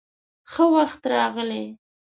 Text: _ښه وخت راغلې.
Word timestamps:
_ښه 0.51 0.65
وخت 0.73 1.01
راغلې. 1.13 1.65